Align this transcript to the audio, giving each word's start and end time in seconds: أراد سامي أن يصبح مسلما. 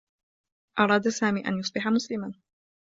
أراد 0.79 1.07
سامي 1.07 1.47
أن 1.47 1.59
يصبح 1.59 1.87
مسلما. 1.87 2.31